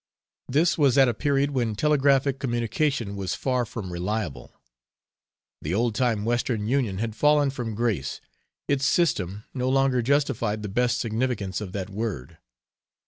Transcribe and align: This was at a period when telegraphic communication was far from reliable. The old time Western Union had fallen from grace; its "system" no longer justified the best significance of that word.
This 0.49 0.79
was 0.79 0.97
at 0.97 1.07
a 1.07 1.13
period 1.13 1.51
when 1.51 1.75
telegraphic 1.75 2.39
communication 2.39 3.15
was 3.15 3.35
far 3.35 3.67
from 3.67 3.93
reliable. 3.93 4.59
The 5.61 5.75
old 5.75 5.93
time 5.93 6.25
Western 6.25 6.65
Union 6.65 6.97
had 6.97 7.15
fallen 7.15 7.51
from 7.51 7.75
grace; 7.75 8.19
its 8.67 8.83
"system" 8.83 9.43
no 9.53 9.69
longer 9.69 10.01
justified 10.01 10.63
the 10.63 10.69
best 10.69 10.97
significance 10.99 11.61
of 11.61 11.71
that 11.73 11.91
word. 11.91 12.39